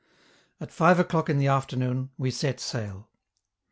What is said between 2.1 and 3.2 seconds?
we set sail.